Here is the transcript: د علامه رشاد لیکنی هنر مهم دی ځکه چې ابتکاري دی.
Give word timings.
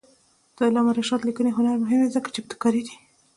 د 0.55 0.57
علامه 0.67 0.91
رشاد 0.99 1.21
لیکنی 1.27 1.51
هنر 1.57 1.75
مهم 1.83 1.99
دی 2.01 2.09
ځکه 2.15 2.29
چې 2.33 2.39
ابتکاري 2.41 2.81
دی. 2.87 2.95